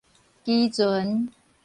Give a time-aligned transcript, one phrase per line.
[0.45, 1.29] 期船